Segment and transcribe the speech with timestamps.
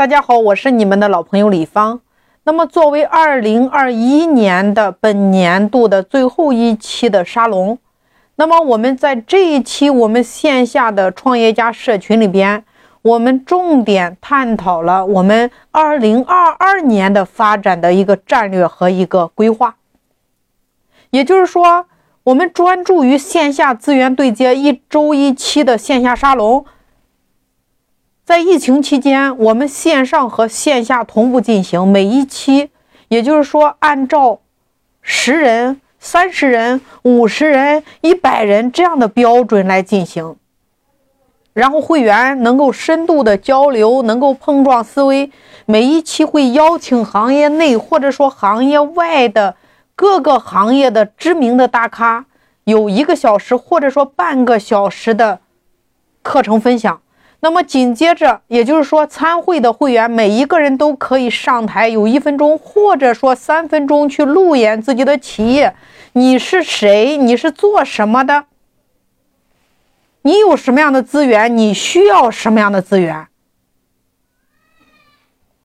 [0.00, 2.00] 大家好，我是你们的老朋友李芳。
[2.44, 7.76] 那么，作为二零二一年的本年度的最后一期的沙龙，
[8.36, 12.64] 那么我们在这一期我们线下的创业家社群里边，
[13.02, 19.76] 我们重点探讨了我们二零二二年的发展的一个战略和一个规划。
[21.10, 21.84] 也就是说，
[22.24, 26.64] 我们专注于线下资源对接，一周一期的线下沙龙。
[28.30, 32.70] 在疫情期间，我们线上和线下同步进行，每一期，
[33.08, 34.38] 也就是说，按照
[35.02, 40.36] 十人、三十人、五十人、一百人这样的标准来进行。
[41.52, 45.32] 然后会员能够深度的交流，能够碰撞思维。
[45.66, 49.56] 每一期会邀请行业内或者说行业外的
[49.96, 52.26] 各个行业的知名的大咖，
[52.62, 55.40] 有一个小时或者说半个小时的
[56.22, 57.00] 课程分享。
[57.42, 65.74] 那么紧接着，也就是说，参会的会员每一个人都可以上台，有一分钟或者说三分钟去路演自己的企业。
[66.12, 67.16] 你是谁？
[67.16, 68.44] 你是做什么的？
[70.22, 71.56] 你有什么样的资源？
[71.56, 73.26] 你需要什么样的资源？